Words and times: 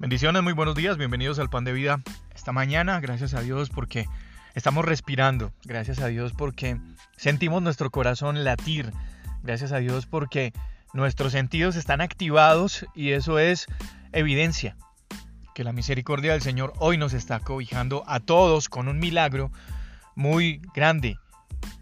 Bendiciones, 0.00 0.44
muy 0.44 0.52
buenos 0.52 0.76
días, 0.76 0.96
bienvenidos 0.96 1.40
al 1.40 1.50
Pan 1.50 1.64
de 1.64 1.72
Vida 1.72 2.00
esta 2.32 2.52
mañana. 2.52 3.00
Gracias 3.00 3.34
a 3.34 3.40
Dios 3.40 3.68
porque 3.68 4.06
estamos 4.54 4.84
respirando. 4.84 5.52
Gracias 5.64 5.98
a 5.98 6.06
Dios 6.06 6.34
porque 6.38 6.78
sentimos 7.16 7.62
nuestro 7.62 7.90
corazón 7.90 8.44
latir. 8.44 8.92
Gracias 9.42 9.72
a 9.72 9.78
Dios 9.78 10.06
porque 10.06 10.52
nuestros 10.92 11.32
sentidos 11.32 11.74
están 11.74 12.00
activados 12.00 12.86
y 12.94 13.10
eso 13.10 13.40
es 13.40 13.66
evidencia 14.12 14.76
que 15.52 15.64
la 15.64 15.72
misericordia 15.72 16.30
del 16.30 16.42
Señor 16.42 16.74
hoy 16.78 16.96
nos 16.96 17.12
está 17.12 17.40
cobijando 17.40 18.04
a 18.06 18.20
todos 18.20 18.68
con 18.68 18.86
un 18.86 19.00
milagro 19.00 19.50
muy 20.14 20.62
grande 20.76 21.18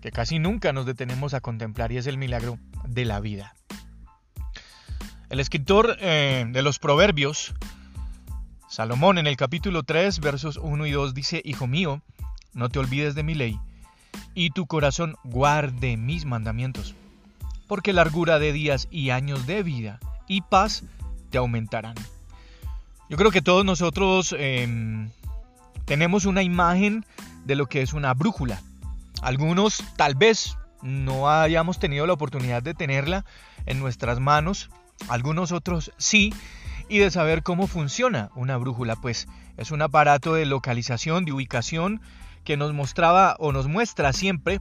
que 0.00 0.12
casi 0.12 0.38
nunca 0.38 0.72
nos 0.72 0.86
detenemos 0.86 1.34
a 1.34 1.40
contemplar 1.40 1.90
y 1.90 1.96
es 1.96 2.06
el 2.06 2.16
milagro 2.16 2.60
de 2.86 3.06
la 3.06 3.18
vida. 3.18 3.56
El 5.30 5.40
escritor 5.40 5.96
eh, 5.98 6.46
de 6.48 6.62
los 6.62 6.78
Proverbios 6.78 7.54
Salomón 8.74 9.18
en 9.18 9.28
el 9.28 9.36
capítulo 9.36 9.84
3, 9.84 10.18
versos 10.18 10.56
1 10.56 10.86
y 10.86 10.90
2 10.90 11.14
dice, 11.14 11.40
Hijo 11.44 11.68
mío, 11.68 12.02
no 12.54 12.70
te 12.70 12.80
olvides 12.80 13.14
de 13.14 13.22
mi 13.22 13.36
ley, 13.36 13.56
y 14.34 14.50
tu 14.50 14.66
corazón 14.66 15.14
guarde 15.22 15.96
mis 15.96 16.24
mandamientos, 16.24 16.96
porque 17.68 17.92
largura 17.92 18.40
de 18.40 18.52
días 18.52 18.88
y 18.90 19.10
años 19.10 19.46
de 19.46 19.62
vida 19.62 20.00
y 20.26 20.40
paz 20.40 20.82
te 21.30 21.38
aumentarán. 21.38 21.94
Yo 23.08 23.16
creo 23.16 23.30
que 23.30 23.42
todos 23.42 23.64
nosotros 23.64 24.34
em, 24.36 25.08
tenemos 25.84 26.24
una 26.24 26.42
imagen 26.42 27.06
de 27.44 27.54
lo 27.54 27.66
que 27.66 27.80
es 27.80 27.92
una 27.92 28.12
brújula. 28.12 28.60
Algunos 29.22 29.84
tal 29.96 30.16
vez 30.16 30.58
no 30.82 31.30
hayamos 31.30 31.78
tenido 31.78 32.08
la 32.08 32.14
oportunidad 32.14 32.60
de 32.60 32.74
tenerla 32.74 33.24
en 33.66 33.78
nuestras 33.78 34.18
manos, 34.18 34.68
algunos 35.08 35.52
otros 35.52 35.92
sí, 35.96 36.34
y 36.88 36.98
de 36.98 37.10
saber 37.10 37.42
cómo 37.42 37.66
funciona 37.66 38.30
una 38.34 38.56
brújula, 38.56 38.96
pues 38.96 39.26
es 39.56 39.70
un 39.70 39.82
aparato 39.82 40.34
de 40.34 40.46
localización, 40.46 41.24
de 41.24 41.32
ubicación 41.32 42.00
que 42.44 42.56
nos 42.56 42.72
mostraba 42.72 43.36
o 43.38 43.52
nos 43.52 43.66
muestra 43.66 44.12
siempre 44.12 44.60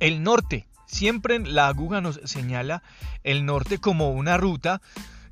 el 0.00 0.22
norte. 0.22 0.66
Siempre 0.86 1.38
la 1.38 1.68
aguja 1.68 2.00
nos 2.00 2.20
señala 2.24 2.82
el 3.22 3.46
norte 3.46 3.78
como 3.78 4.12
una 4.12 4.36
ruta 4.36 4.80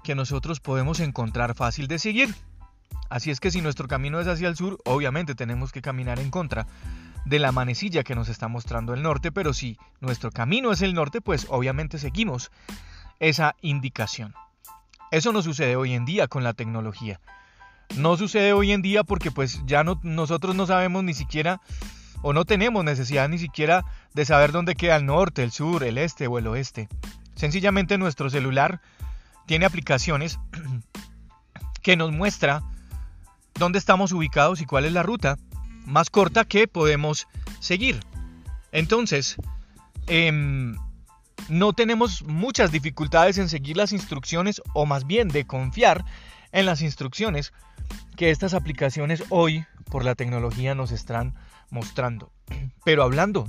que 0.02 0.14
nosotros 0.14 0.60
podemos 0.60 1.00
encontrar 1.00 1.54
fácil 1.54 1.86
de 1.86 1.98
seguir. 1.98 2.34
Así 3.10 3.30
es 3.30 3.40
que 3.40 3.50
si 3.50 3.60
nuestro 3.60 3.88
camino 3.88 4.20
es 4.20 4.26
hacia 4.26 4.48
el 4.48 4.56
sur, 4.56 4.78
obviamente 4.84 5.34
tenemos 5.34 5.70
que 5.70 5.82
caminar 5.82 6.18
en 6.18 6.30
contra 6.30 6.66
de 7.24 7.38
la 7.38 7.52
manecilla 7.52 8.02
que 8.02 8.14
nos 8.14 8.28
está 8.28 8.48
mostrando 8.48 8.94
el 8.94 9.02
norte, 9.02 9.30
pero 9.30 9.52
si 9.52 9.78
nuestro 10.00 10.30
camino 10.30 10.72
es 10.72 10.82
el 10.82 10.94
norte, 10.94 11.20
pues 11.20 11.46
obviamente 11.50 11.98
seguimos 11.98 12.50
esa 13.20 13.54
indicación. 13.60 14.34
Eso 15.12 15.30
no 15.30 15.42
sucede 15.42 15.76
hoy 15.76 15.92
en 15.92 16.06
día 16.06 16.26
con 16.26 16.42
la 16.42 16.54
tecnología. 16.54 17.20
No 17.96 18.16
sucede 18.16 18.54
hoy 18.54 18.72
en 18.72 18.80
día 18.80 19.04
porque 19.04 19.30
pues 19.30 19.60
ya 19.66 19.84
no, 19.84 20.00
nosotros 20.02 20.56
no 20.56 20.66
sabemos 20.66 21.04
ni 21.04 21.12
siquiera 21.12 21.60
o 22.22 22.32
no 22.32 22.46
tenemos 22.46 22.82
necesidad 22.82 23.28
ni 23.28 23.36
siquiera 23.36 23.84
de 24.14 24.24
saber 24.24 24.52
dónde 24.52 24.74
queda 24.74 24.96
el 24.96 25.04
norte, 25.04 25.42
el 25.42 25.52
sur, 25.52 25.84
el 25.84 25.98
este 25.98 26.28
o 26.28 26.38
el 26.38 26.46
oeste. 26.46 26.88
Sencillamente 27.34 27.98
nuestro 27.98 28.30
celular 28.30 28.80
tiene 29.44 29.66
aplicaciones 29.66 30.40
que 31.82 31.94
nos 31.94 32.10
muestra 32.10 32.62
dónde 33.58 33.78
estamos 33.78 34.12
ubicados 34.12 34.62
y 34.62 34.64
cuál 34.64 34.86
es 34.86 34.94
la 34.94 35.02
ruta 35.02 35.36
más 35.84 36.08
corta 36.08 36.46
que 36.46 36.68
podemos 36.68 37.28
seguir. 37.60 38.00
Entonces, 38.72 39.36
eh, 40.06 40.32
no 41.48 41.72
tenemos 41.72 42.22
muchas 42.22 42.72
dificultades 42.72 43.38
en 43.38 43.48
seguir 43.48 43.76
las 43.76 43.92
instrucciones 43.92 44.62
o 44.74 44.86
más 44.86 45.06
bien 45.06 45.28
de 45.28 45.46
confiar 45.46 46.04
en 46.52 46.66
las 46.66 46.82
instrucciones 46.82 47.52
que 48.16 48.30
estas 48.30 48.54
aplicaciones 48.54 49.24
hoy 49.30 49.64
por 49.90 50.04
la 50.04 50.14
tecnología 50.14 50.74
nos 50.74 50.92
están 50.92 51.34
mostrando. 51.70 52.32
Pero 52.84 53.02
hablando 53.02 53.48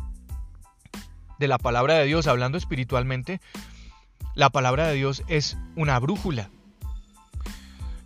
de 1.39 1.47
la 1.47 1.57
palabra 1.57 1.95
de 1.95 2.05
Dios, 2.05 2.27
hablando 2.27 2.57
espiritualmente, 2.57 3.41
la 4.35 4.49
palabra 4.49 4.87
de 4.87 4.95
Dios 4.95 5.23
es 5.27 5.57
una 5.75 5.99
brújula. 5.99 6.49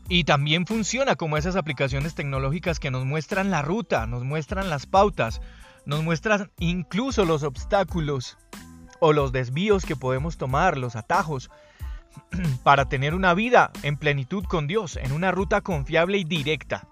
Y 0.10 0.24
también 0.24 0.66
funciona 0.66 1.16
como 1.16 1.38
esas 1.38 1.56
aplicaciones 1.56 2.16
tecnológicas 2.16 2.80
que 2.80 2.92
nos 2.92 3.06
muestran 3.06 3.52
la 3.52 3.62
ruta, 3.62 4.08
nos 4.08 4.24
muestran 4.24 4.70
las 4.70 4.86
pautas, 4.86 5.42
nos 5.86 6.02
muestran 6.04 6.50
incluso 6.60 7.26
los 7.26 7.44
obstáculos 7.44 8.38
o 9.00 9.14
los 9.14 9.32
desvíos 9.32 9.86
que 9.86 9.96
podemos 9.96 10.38
tomar, 10.38 10.78
los 10.78 10.96
atajos, 10.96 11.50
para 12.64 12.90
tener 12.90 13.14
una 13.14 13.34
vida 13.34 13.72
en 13.84 13.98
plenitud 13.98 14.44
con 14.46 14.68
Dios, 14.68 14.98
en 14.98 15.12
una 15.12 15.32
ruta 15.32 15.62
confiable 15.62 16.18
y 16.18 16.24
directa. 16.24 16.88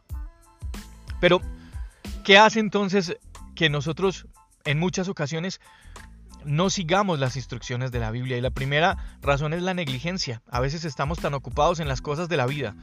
Pero, 1.19 1.41
¿qué 2.23 2.37
hace 2.37 2.59
entonces 2.59 3.17
que 3.55 3.69
nosotros 3.69 4.27
en 4.65 4.79
muchas 4.79 5.07
ocasiones 5.07 5.61
no 6.43 6.69
sigamos 6.69 7.19
las 7.19 7.35
instrucciones 7.35 7.91
de 7.91 7.99
la 7.99 8.11
Biblia? 8.11 8.37
Y 8.37 8.41
la 8.41 8.51
primera 8.51 9.17
razón 9.21 9.53
es 9.53 9.61
la 9.63 9.73
negligencia. 9.73 10.41
A 10.49 10.59
veces 10.59 10.85
estamos 10.85 11.19
tan 11.19 11.33
ocupados 11.33 11.79
en 11.79 11.87
las 11.87 12.01
cosas 12.01 12.29
de 12.29 12.37
la 12.37 12.45
vida 12.45 12.75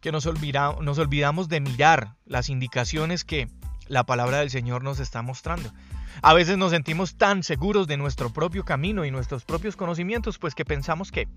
que 0.00 0.12
nos, 0.12 0.26
nos 0.26 0.98
olvidamos 0.98 1.48
de 1.48 1.60
mirar 1.60 2.14
las 2.26 2.48
indicaciones 2.48 3.24
que 3.24 3.48
la 3.86 4.04
palabra 4.04 4.38
del 4.38 4.50
Señor 4.50 4.82
nos 4.82 4.98
está 4.98 5.22
mostrando. 5.22 5.72
A 6.20 6.34
veces 6.34 6.58
nos 6.58 6.72
sentimos 6.72 7.16
tan 7.16 7.42
seguros 7.42 7.86
de 7.86 7.96
nuestro 7.96 8.30
propio 8.30 8.64
camino 8.64 9.04
y 9.04 9.10
nuestros 9.10 9.44
propios 9.44 9.76
conocimientos, 9.76 10.38
pues 10.38 10.54
que 10.54 10.64
pensamos 10.64 11.10
que, 11.10 11.28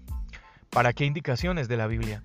¿para 0.70 0.94
qué 0.94 1.06
indicaciones 1.06 1.68
de 1.68 1.78
la 1.78 1.88
Biblia? 1.88 2.24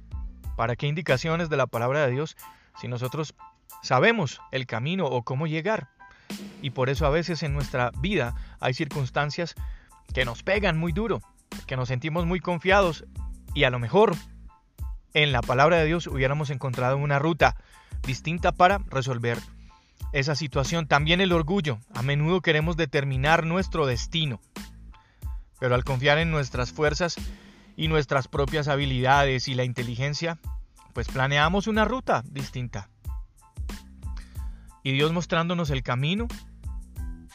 ¿Para 0.56 0.77
qué 0.77 0.87
indicaciones 0.87 1.49
de 1.49 1.56
la 1.56 1.66
palabra 1.66 2.05
de 2.05 2.12
Dios 2.12 2.37
si 2.81 2.89
nosotros 2.89 3.34
sabemos 3.83 4.41
el 4.50 4.66
camino 4.66 5.06
o 5.06 5.22
cómo 5.22 5.47
llegar? 5.47 5.89
Y 6.62 6.71
por 6.71 6.91
eso 6.91 7.06
a 7.06 7.10
veces 7.10 7.43
en 7.43 7.55
nuestra 7.55 7.93
vida 7.99 8.34
hay 8.59 8.75
circunstancias 8.75 9.55
que 10.12 10.25
nos 10.25 10.43
pegan 10.43 10.77
muy 10.77 10.93
duro, 10.93 11.22
que 11.66 11.77
nos 11.77 11.89
sentimos 11.89 12.27
muy 12.27 12.41
confiados 12.41 13.05
y 13.55 13.65
a 13.65 13.71
lo 13.71 13.78
mejor 13.78 14.15
en 15.15 15.33
la 15.33 15.41
palabra 15.41 15.78
de 15.78 15.87
Dios 15.87 16.06
hubiéramos 16.06 16.50
encontrado 16.50 16.97
una 16.97 17.19
ruta 17.19 17.56
distinta 18.03 18.53
para 18.53 18.78
resolver 18.91 19.39
esa 20.12 20.34
situación. 20.34 20.87
También 20.87 21.21
el 21.21 21.33
orgullo. 21.33 21.78
A 21.94 22.03
menudo 22.03 22.41
queremos 22.41 22.77
determinar 22.77 23.47
nuestro 23.47 23.87
destino. 23.87 24.41
Pero 25.59 25.75
al 25.75 25.84
confiar 25.84 26.19
en 26.19 26.31
nuestras 26.31 26.72
fuerzas 26.72 27.16
y 27.77 27.88
nuestras 27.88 28.28
propias 28.28 28.69
habilidades 28.69 29.49
y 29.49 29.55
la 29.55 29.65
inteligencia, 29.65 30.39
pues 30.93 31.09
planeamos 31.09 31.66
una 31.66 31.84
ruta 31.84 32.22
distinta. 32.27 32.89
Y 34.83 34.93
Dios 34.93 35.12
mostrándonos 35.12 35.71
el 35.71 35.83
camino 35.83 36.27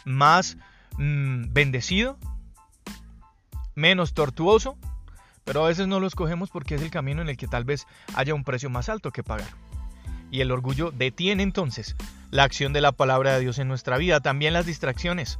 más 0.05 0.57
mm, 0.97 1.53
bendecido, 1.53 2.17
menos 3.75 4.13
tortuoso, 4.13 4.77
pero 5.43 5.63
a 5.63 5.67
veces 5.67 5.87
no 5.87 5.99
lo 5.99 6.07
escogemos 6.07 6.49
porque 6.49 6.75
es 6.75 6.81
el 6.81 6.89
camino 6.89 7.21
en 7.21 7.29
el 7.29 7.37
que 7.37 7.47
tal 7.47 7.65
vez 7.65 7.85
haya 8.15 8.33
un 8.33 8.43
precio 8.43 8.69
más 8.69 8.89
alto 8.89 9.11
que 9.11 9.23
pagar. 9.23 9.49
Y 10.35 10.41
el 10.41 10.51
orgullo 10.51 10.91
detiene 10.91 11.43
entonces 11.43 11.95
la 12.29 12.43
acción 12.43 12.73
de 12.73 12.81
la 12.81 12.91
palabra 12.91 13.35
de 13.35 13.39
Dios 13.39 13.57
en 13.57 13.69
nuestra 13.69 13.97
vida, 13.97 14.19
también 14.19 14.51
las 14.51 14.65
distracciones. 14.65 15.39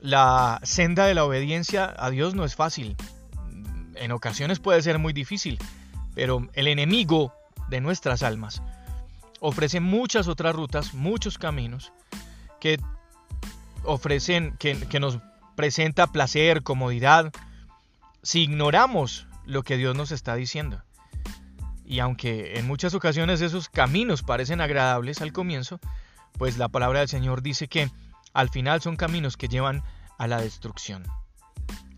La 0.00 0.58
senda 0.62 1.04
de 1.04 1.12
la 1.12 1.26
obediencia 1.26 1.94
a 1.98 2.08
Dios 2.08 2.34
no 2.34 2.46
es 2.46 2.56
fácil. 2.56 2.96
En 3.96 4.10
ocasiones 4.10 4.58
puede 4.58 4.80
ser 4.80 4.98
muy 4.98 5.12
difícil, 5.12 5.58
pero 6.14 6.48
el 6.54 6.66
enemigo 6.66 7.34
de 7.68 7.82
nuestras 7.82 8.22
almas 8.22 8.62
ofrece 9.38 9.80
muchas 9.80 10.28
otras 10.28 10.56
rutas, 10.56 10.94
muchos 10.94 11.36
caminos 11.36 11.92
que 12.58 12.80
ofrecen, 13.84 14.56
que, 14.56 14.80
que 14.88 14.98
nos 14.98 15.18
presenta 15.56 16.06
placer, 16.06 16.62
comodidad, 16.62 17.30
si 18.22 18.44
ignoramos 18.44 19.26
lo 19.44 19.62
que 19.62 19.76
Dios 19.76 19.94
nos 19.94 20.10
está 20.10 20.36
diciendo. 20.36 20.82
Y 21.84 22.00
aunque 22.00 22.58
en 22.58 22.66
muchas 22.66 22.94
ocasiones 22.94 23.40
esos 23.40 23.68
caminos 23.68 24.22
parecen 24.22 24.60
agradables 24.60 25.20
al 25.20 25.32
comienzo, 25.32 25.80
pues 26.38 26.58
la 26.58 26.68
palabra 26.68 27.00
del 27.00 27.08
Señor 27.08 27.42
dice 27.42 27.68
que 27.68 27.90
al 28.32 28.48
final 28.48 28.80
son 28.80 28.96
caminos 28.96 29.36
que 29.36 29.48
llevan 29.48 29.82
a 30.18 30.26
la 30.26 30.40
destrucción. 30.40 31.04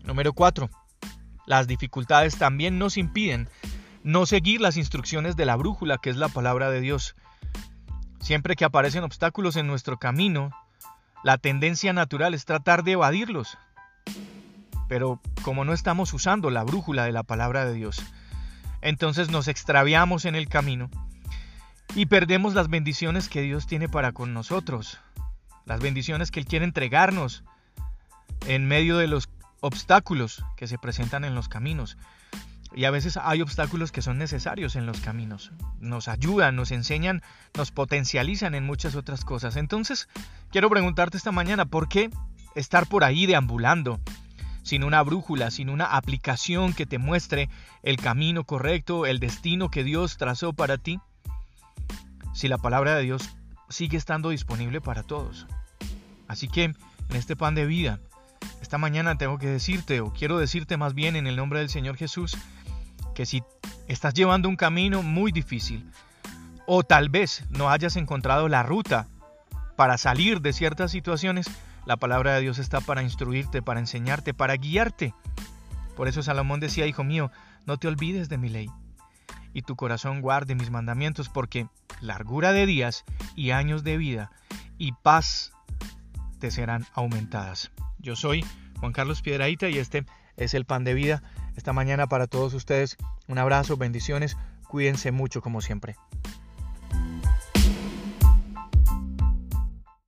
Número 0.03 0.33
4. 0.33 0.69
Las 1.45 1.67
dificultades 1.67 2.37
también 2.37 2.79
nos 2.79 2.97
impiden 2.97 3.49
no 4.03 4.25
seguir 4.25 4.61
las 4.61 4.77
instrucciones 4.77 5.35
de 5.35 5.45
la 5.45 5.55
brújula, 5.55 5.97
que 5.97 6.09
es 6.09 6.17
la 6.17 6.29
palabra 6.29 6.69
de 6.69 6.81
Dios. 6.81 7.15
Siempre 8.19 8.55
que 8.55 8.65
aparecen 8.65 9.03
obstáculos 9.03 9.55
en 9.55 9.67
nuestro 9.67 9.97
camino, 9.97 10.51
la 11.23 11.37
tendencia 11.37 11.93
natural 11.93 12.33
es 12.33 12.45
tratar 12.45 12.83
de 12.83 12.93
evadirlos. 12.93 13.57
Pero 14.87 15.19
como 15.41 15.65
no 15.65 15.73
estamos 15.73 16.13
usando 16.13 16.51
la 16.51 16.63
brújula 16.63 17.05
de 17.05 17.11
la 17.11 17.23
palabra 17.23 17.65
de 17.65 17.73
Dios, 17.73 18.03
entonces 18.85 19.31
nos 19.31 19.47
extraviamos 19.47 20.25
en 20.25 20.35
el 20.35 20.47
camino 20.47 20.91
y 21.95 22.05
perdemos 22.05 22.53
las 22.53 22.69
bendiciones 22.69 23.29
que 23.29 23.41
Dios 23.41 23.65
tiene 23.65 23.89
para 23.89 24.11
con 24.11 24.35
nosotros, 24.35 24.99
las 25.65 25.79
bendiciones 25.79 26.29
que 26.29 26.39
Él 26.39 26.45
quiere 26.45 26.65
entregarnos 26.65 27.43
en 28.45 28.67
medio 28.67 28.97
de 28.97 29.07
los 29.07 29.27
obstáculos 29.59 30.45
que 30.55 30.67
se 30.67 30.77
presentan 30.77 31.25
en 31.25 31.33
los 31.33 31.49
caminos. 31.49 31.97
Y 32.75 32.85
a 32.85 32.91
veces 32.91 33.17
hay 33.17 33.41
obstáculos 33.41 33.91
que 33.91 34.03
son 34.03 34.19
necesarios 34.19 34.75
en 34.75 34.85
los 34.85 34.99
caminos. 34.99 35.51
Nos 35.79 36.07
ayudan, 36.07 36.55
nos 36.55 36.69
enseñan, 36.69 37.23
nos 37.57 37.71
potencializan 37.71 38.53
en 38.53 38.65
muchas 38.65 38.95
otras 38.95 39.25
cosas. 39.25 39.55
Entonces, 39.55 40.09
quiero 40.51 40.69
preguntarte 40.69 41.17
esta 41.17 41.31
mañana, 41.31 41.65
¿por 41.65 41.89
qué 41.89 42.11
estar 42.53 42.85
por 42.85 43.03
ahí 43.03 43.25
deambulando? 43.25 43.99
Sin 44.65 44.83
una 44.83 45.03
brújula, 45.03 45.51
sin 45.51 45.69
una 45.69 45.85
aplicación 45.85 46.73
que 46.73 46.87
te 46.87 46.97
muestre 46.97 47.49
el 47.83 47.97
camino 47.97 48.45
correcto, 48.45 49.05
el 49.05 49.19
destino 49.19 49.69
que 49.69 49.83
Dios 49.83 50.17
trazó 50.17 50.53
para 50.53 50.79
ti, 50.79 50.99
si 52.33 52.47
la 52.47 52.57
palabra 52.57 52.95
de 52.95 53.03
Dios 53.03 53.29
sigue 53.69 53.95
estando 53.95 54.31
disponible 54.31 54.81
para 54.81 55.03
todos. 55.03 55.45
Así 56.27 56.47
que 56.47 56.63
en 56.63 56.75
este 57.11 57.35
pan 57.35 57.53
de 57.53 57.67
vida, 57.67 57.99
esta 58.59 58.79
mañana 58.79 59.19
tengo 59.19 59.37
que 59.37 59.45
decirte, 59.45 60.01
o 60.01 60.11
quiero 60.11 60.39
decirte 60.39 60.77
más 60.77 60.95
bien 60.95 61.15
en 61.15 61.27
el 61.27 61.35
nombre 61.35 61.59
del 61.59 61.69
Señor 61.69 61.95
Jesús, 61.95 62.35
que 63.13 63.27
si 63.27 63.43
estás 63.87 64.15
llevando 64.15 64.49
un 64.49 64.55
camino 64.55 65.03
muy 65.03 65.31
difícil, 65.31 65.87
o 66.65 66.81
tal 66.81 67.09
vez 67.09 67.45
no 67.51 67.69
hayas 67.69 67.97
encontrado 67.97 68.49
la 68.49 68.63
ruta 68.63 69.07
para 69.75 69.99
salir 69.99 70.41
de 70.41 70.53
ciertas 70.53 70.89
situaciones, 70.89 71.51
la 71.85 71.97
palabra 71.97 72.33
de 72.33 72.41
Dios 72.41 72.59
está 72.59 72.81
para 72.81 73.03
instruirte, 73.03 73.61
para 73.61 73.79
enseñarte, 73.79 74.33
para 74.33 74.55
guiarte. 74.55 75.13
Por 75.95 76.07
eso 76.07 76.23
Salomón 76.23 76.59
decía, 76.59 76.87
Hijo 76.87 77.03
mío, 77.03 77.31
no 77.65 77.77
te 77.77 77.87
olvides 77.87 78.29
de 78.29 78.37
mi 78.37 78.49
ley, 78.49 78.69
y 79.53 79.61
tu 79.61 79.75
corazón 79.75 80.21
guarde 80.21 80.55
mis 80.55 80.69
mandamientos, 80.69 81.29
porque 81.29 81.67
largura 82.01 82.51
de 82.51 82.65
días 82.65 83.05
y 83.35 83.51
años 83.51 83.83
de 83.83 83.97
vida 83.97 84.31
y 84.77 84.91
paz 84.91 85.53
te 86.39 86.51
serán 86.51 86.85
aumentadas. 86.93 87.71
Yo 87.99 88.15
soy 88.15 88.45
Juan 88.79 88.91
Carlos 88.91 89.21
Piedraíta 89.21 89.69
y 89.69 89.77
este 89.77 90.05
es 90.37 90.53
el 90.53 90.65
pan 90.65 90.83
de 90.83 90.93
vida. 90.93 91.23
Esta 91.55 91.73
mañana 91.73 92.07
para 92.07 92.27
todos 92.27 92.53
ustedes 92.53 92.97
un 93.27 93.37
abrazo, 93.37 93.77
bendiciones, 93.77 94.37
cuídense 94.67 95.11
mucho 95.11 95.41
como 95.41 95.61
siempre. 95.61 95.95